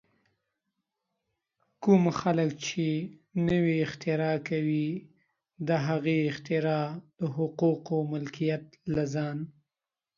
کوم 1.83 2.03
خلک 2.19 2.51
چې 2.65 2.85
نوې 3.49 3.75
اختراع 3.85 4.37
کوي، 4.49 4.89
د 5.67 5.69
هغې 5.87 6.17
اختراع 6.31 6.85
د 7.19 7.21
حقوقو 7.35 7.97
ملکیت 8.11 8.63
له 8.95 9.03
ځان 9.13 9.37